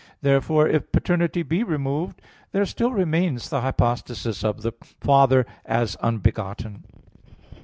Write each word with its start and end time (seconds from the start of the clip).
Therefore, 0.23 0.67
if 0.67 0.91
paternity 0.91 1.43
be 1.43 1.61
removed, 1.61 2.23
there 2.53 2.65
still 2.65 2.91
remains 2.91 3.51
the 3.51 3.61
hypostasis 3.61 4.43
of 4.43 4.63
the 4.63 4.71
Father 4.99 5.45
as 5.63 5.95
unbegotten. 6.01 6.83